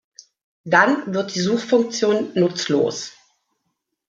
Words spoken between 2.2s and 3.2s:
nutzlos.